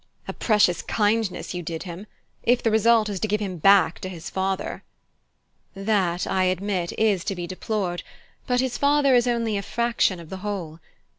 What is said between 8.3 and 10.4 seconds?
but his father is only a fraction of the